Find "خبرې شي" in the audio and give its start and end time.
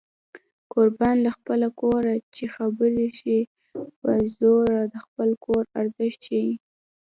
2.55-3.39